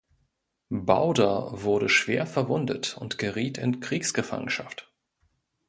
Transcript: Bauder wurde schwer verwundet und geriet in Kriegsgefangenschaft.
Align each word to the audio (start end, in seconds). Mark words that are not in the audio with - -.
Bauder 0.73 1.61
wurde 1.61 1.87
schwer 1.87 2.25
verwundet 2.25 2.97
und 2.99 3.19
geriet 3.19 3.59
in 3.59 3.81
Kriegsgefangenschaft. 3.81 4.91